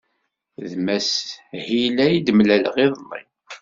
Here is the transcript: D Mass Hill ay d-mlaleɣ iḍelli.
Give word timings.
D 0.69 0.71
Mass 0.85 1.11
Hill 1.65 1.97
ay 2.05 2.15
d-mlaleɣ 2.25 2.75
iḍelli. 2.85 3.21